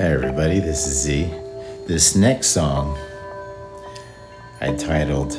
Hey 0.00 0.12
everybody, 0.12 0.60
this 0.60 0.86
is 0.86 1.02
Z. 1.02 1.24
This 1.88 2.14
next 2.14 2.50
song 2.50 2.96
I 4.60 4.72
titled 4.76 5.32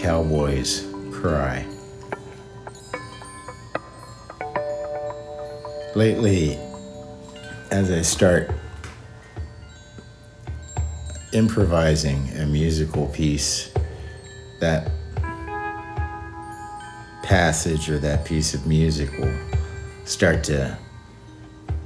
Cowboys 0.00 0.86
Cry. 1.10 1.66
Lately, 5.96 6.56
as 7.72 7.90
I 7.90 8.02
start 8.02 8.52
improvising 11.32 12.28
a 12.38 12.46
musical 12.46 13.08
piece, 13.08 13.74
that 14.60 14.88
passage 17.24 17.90
or 17.90 17.98
that 17.98 18.24
piece 18.24 18.54
of 18.54 18.68
music 18.68 19.10
will 19.18 19.36
start 20.04 20.44
to 20.44 20.78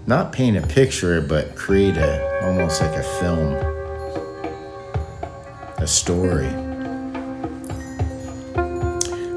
not 0.07 0.33
paint 0.33 0.57
a 0.57 0.67
picture, 0.67 1.21
but 1.21 1.57
create 1.57 1.97
a 1.97 2.45
almost 2.45 2.83
like 2.83 2.95
a 2.95 3.03
film, 3.03 3.55
a 5.79 5.87
story, 5.87 6.49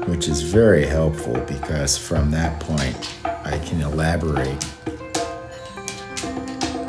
which 0.06 0.28
is 0.28 0.42
very 0.42 0.84
helpful 0.84 1.34
because 1.46 1.96
from 1.96 2.30
that 2.30 2.60
point 2.60 3.14
I 3.24 3.58
can 3.64 3.80
elaborate 3.80 4.62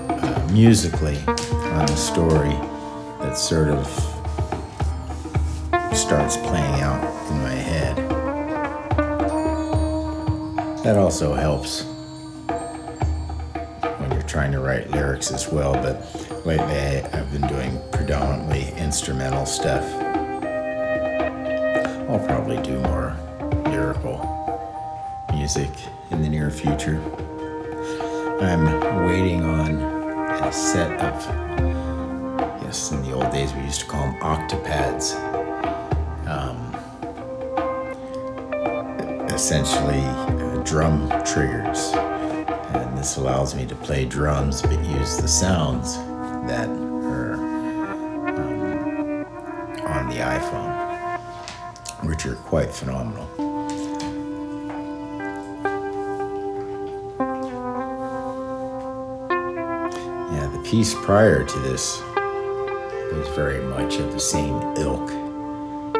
uh, 0.09 0.49
musically 0.51 1.17
on 1.27 1.85
the 1.85 1.95
story 1.95 2.55
that 3.21 3.37
sort 3.37 3.69
of 3.69 3.87
starts 5.95 6.35
playing 6.35 6.81
out 6.81 7.01
in 7.31 7.41
my 7.43 7.49
head. 7.49 7.95
That 10.83 10.97
also 10.97 11.33
helps 11.33 11.85
trying 14.29 14.51
to 14.51 14.59
write 14.59 14.91
lyrics 14.91 15.31
as 15.31 15.51
well, 15.51 15.73
but 15.73 16.05
lately 16.45 17.01
I've 17.13 17.31
been 17.31 17.47
doing 17.47 17.81
predominantly 17.91 18.71
instrumental 18.77 19.43
stuff. 19.47 19.83
I'll 22.07 22.23
probably 22.27 22.61
do 22.61 22.79
more 22.81 23.15
lyrical 23.65 24.19
music 25.33 25.71
in 26.11 26.21
the 26.21 26.29
near 26.29 26.51
future. 26.51 27.01
I'm 28.39 29.07
waiting 29.07 29.43
on 29.43 29.81
a 30.43 30.53
set 30.53 30.91
of, 31.01 31.25
yes, 32.61 32.91
in 32.91 33.01
the 33.01 33.13
old 33.13 33.31
days 33.31 33.51
we 33.53 33.61
used 33.61 33.79
to 33.79 33.87
call 33.87 34.11
them 34.11 34.15
octopads. 34.21 35.15
Um, 36.27 36.75
essentially, 39.33 40.01
uh, 40.01 40.61
drum 40.63 41.09
triggers 41.25 41.93
this 42.99 43.15
allows 43.15 43.55
me 43.55 43.65
to 43.65 43.75
play 43.75 44.03
drums 44.03 44.61
but 44.61 44.77
use 44.83 45.15
the 45.15 45.27
sounds 45.27 45.95
that 46.49 46.67
are 46.67 47.35
um, 48.25 49.25
on 49.87 50.09
the 50.09 50.17
iPhone, 50.17 51.17
which 52.05 52.25
are 52.25 52.35
quite 52.35 52.69
phenomenal. 52.69 53.25
Yeah, 60.33 60.47
the 60.51 60.61
piece 60.69 60.93
prior 60.93 61.45
to 61.45 61.59
this 61.59 62.01
was 63.13 63.29
very 63.29 63.61
much 63.61 63.95
of 63.95 64.11
the 64.11 64.19
same 64.19 64.61
ilk. 64.75 65.09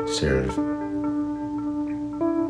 Sort 0.10 0.50
of 0.50 0.52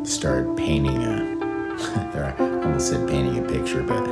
started 0.07 0.57
painting 0.57 1.03
a 1.03 1.37
I 1.79 2.35
almost 2.39 2.89
said 2.89 3.07
painting 3.07 3.37
a 3.37 3.47
picture, 3.47 3.81
but 3.81 4.05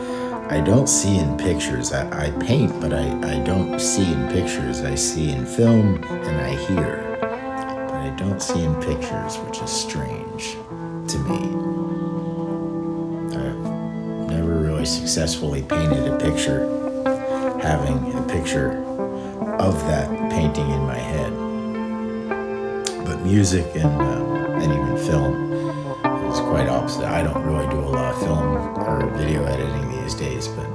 I 0.49 0.61
don't 0.61 0.87
see 0.87 1.17
in 1.17 1.35
pictures. 1.35 1.91
I, 1.91 2.27
I 2.27 2.31
paint, 2.39 2.79
but 2.79 2.93
I, 2.93 3.35
I 3.35 3.39
don't 3.39 3.81
see 3.81 4.09
in 4.09 4.29
pictures. 4.29 4.81
I 4.81 4.95
see 4.95 5.31
in 5.31 5.45
film 5.45 6.01
and 6.05 6.41
I 6.41 6.55
hear, 6.67 7.17
but 7.19 7.95
I 7.95 8.15
don't 8.17 8.41
see 8.41 8.63
in 8.63 8.73
pictures, 8.75 9.35
which 9.39 9.61
is 9.61 9.69
strange 9.69 10.53
to 11.11 11.19
me. 11.19 11.39
I've 13.35 14.29
never 14.31 14.59
really 14.61 14.85
successfully 14.85 15.63
painted 15.63 16.07
a 16.07 16.17
picture, 16.17 16.65
having 17.61 18.13
a 18.15 18.21
picture 18.23 18.81
of 19.59 19.77
that 19.87 20.09
painting 20.31 20.69
in 20.69 20.79
my 20.85 20.97
head. 20.97 21.33
But 23.05 23.19
music 23.21 23.65
and, 23.75 24.01
uh, 24.01 24.61
and 24.61 24.71
even 24.71 24.97
film 24.97 25.56
quite 26.47 26.69
opposite. 26.69 27.03
I 27.03 27.23
don't 27.23 27.43
really 27.45 27.67
do 27.69 27.79
a 27.79 27.91
lot 27.91 28.15
of 28.15 28.21
film 28.21 28.55
or 28.77 29.09
video 29.17 29.43
editing 29.43 30.01
these 30.01 30.13
days, 30.13 30.47
but 30.47 30.65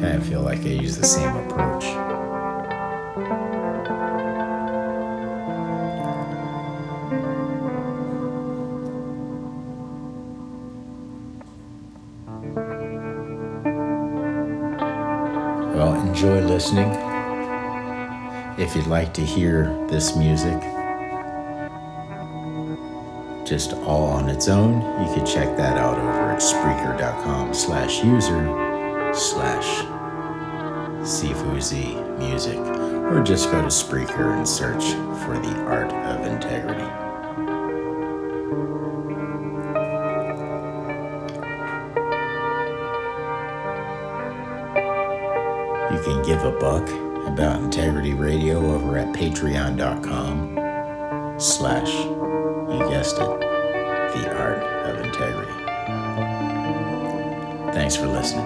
kind 0.00 0.16
of 0.16 0.26
feel 0.26 0.42
like 0.42 0.60
I 0.60 0.68
use 0.68 0.98
the 0.98 1.06
same 1.06 1.34
approach. 1.34 1.84
Well, 15.74 15.94
enjoy 16.06 16.40
listening. 16.42 16.90
If 18.58 18.76
you'd 18.76 18.88
like 18.88 19.14
to 19.14 19.24
hear 19.24 19.74
this 19.88 20.16
music, 20.16 20.60
just 23.48 23.72
all 23.72 24.04
on 24.04 24.28
its 24.28 24.46
own, 24.48 24.74
you 25.02 25.14
can 25.14 25.24
check 25.24 25.56
that 25.56 25.78
out 25.78 25.96
over 25.96 26.30
at 26.30 26.38
Spreaker.com 26.38 27.54
slash 27.54 28.04
user 28.04 28.44
slash 29.14 29.84
Sifuzi 31.00 31.96
music, 32.18 32.58
or 32.58 33.22
just 33.22 33.50
go 33.50 33.62
to 33.62 33.68
Spreaker 33.68 34.36
and 34.36 34.46
search 34.46 34.84
for 35.24 35.38
the 35.38 35.54
art 35.64 35.90
of 35.92 36.26
integrity. 36.26 36.84
You 45.94 46.02
can 46.04 46.22
give 46.22 46.44
a 46.44 46.52
buck 46.58 46.86
about 47.26 47.62
Integrity 47.62 48.12
Radio 48.12 48.74
over 48.74 48.98
at 48.98 49.14
patreon.com 49.14 50.56
slash, 51.40 51.92
you 52.70 52.78
guessed 52.90 53.16
it, 53.16 53.40
the 53.40 54.34
art 54.36 54.62
of 54.86 55.04
integrity. 55.04 55.52
Thanks 57.72 57.96
for 57.96 58.06
listening. 58.06 58.44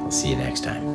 I'll 0.00 0.10
see 0.10 0.30
you 0.30 0.36
next 0.36 0.64
time. 0.64 0.93